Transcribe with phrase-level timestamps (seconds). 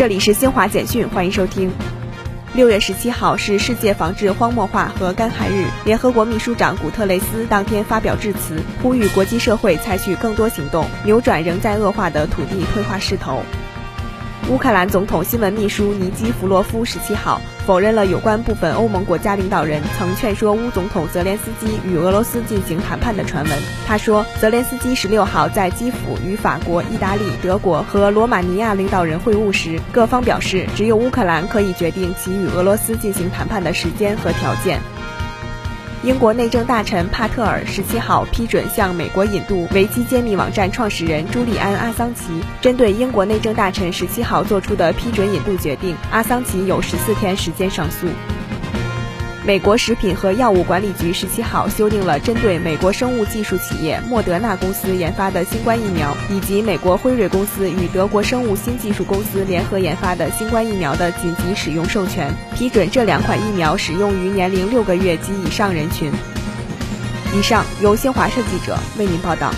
[0.00, 1.70] 这里是新华简讯，欢迎收听。
[2.54, 13.42] 六月十七号是世界防治荒漠化和干旱日，联合国秘书长古特雷斯当天发表致辞，呼吁国际社会采取更多行动，扭转仍在恶化的土地退化势头。
[14.50, 23.58] 乌克兰总统新闻秘书尼基弗洛夫十七号否认了有关部分欧盟国家领导人曾劝说乌总统泽连斯基与俄罗斯进行谈判的传闻。
[23.86, 34.80] 他说，泽连斯基十六号在基辅与法国、意大利、德国和罗马尼亚领导人会晤时，各方表示只有乌克兰可以决定其与俄罗斯进行谈判的时间和条件。
[36.02, 42.40] 英国内政大臣帕特尔十七号批准向美国引渡维基揭秘网站创始人朱利安·阿桑奇。
[42.62, 48.06] 针对英国内政大臣十七号做出的批准引渡决定，阿桑奇有十四天时间上诉。
[49.42, 66.12] 美国食品和药物管理局十七号修订了针对美国生物技术企业莫德纳公司研发的新冠疫苗，以及美国辉瑞公司与德国生物新技术公司联合研发的新冠疫苗的紧急使用授权，批准这两款疫苗使用于年龄六个月及以上人群。
[67.34, 69.54] 以上由新华社记者为您报道。